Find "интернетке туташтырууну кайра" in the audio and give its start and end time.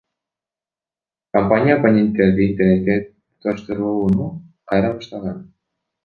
2.51-4.91